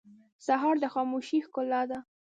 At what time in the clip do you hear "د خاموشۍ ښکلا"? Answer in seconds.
0.83-1.81